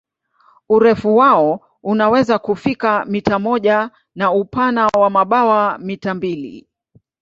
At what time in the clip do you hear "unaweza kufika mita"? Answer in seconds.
1.83-3.39